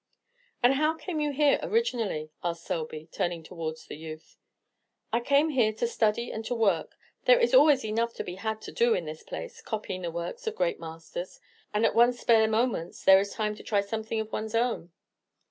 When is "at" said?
11.85-11.93